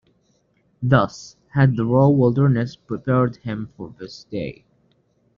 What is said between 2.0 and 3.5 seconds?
wilderness prepared